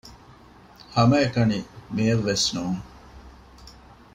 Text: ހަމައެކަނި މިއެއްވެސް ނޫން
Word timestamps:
ހަމައެކަނި 0.95 1.59
މިއެއްވެސް 1.95 2.47
ނޫން 2.55 2.81